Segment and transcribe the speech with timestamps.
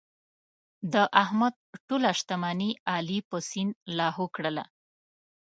[0.93, 1.53] د احمد
[1.87, 4.65] ټوله شتمني علي په سیند لاهو کړله.